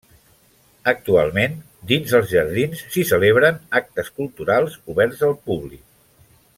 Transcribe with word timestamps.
Actualment, 0.91 1.53
dins 1.91 2.15
els 2.21 2.31
jardins 2.33 2.81
s'hi 2.95 3.05
celebren 3.11 3.61
actes 3.83 4.13
culturals, 4.21 4.79
oberts 4.95 5.23
al 5.29 5.41
públic. 5.51 5.87